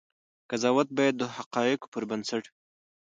قضاوت 0.49 0.87
باید 0.97 1.15
د 1.17 1.23
حقایقو 1.35 1.91
پر 1.93 2.03
بنسټ 2.09 2.43
وي. 2.47 2.55